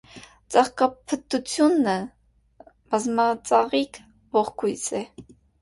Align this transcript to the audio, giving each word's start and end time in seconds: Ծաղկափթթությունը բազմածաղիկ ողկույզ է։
Ծաղկափթթությունը 0.53 1.93
բազմածաղիկ 2.95 4.03
ողկույզ 4.43 4.91
է։ 5.05 5.07